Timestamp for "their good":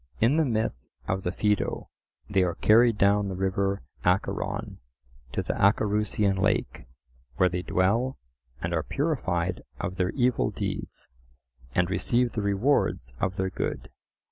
13.35-13.91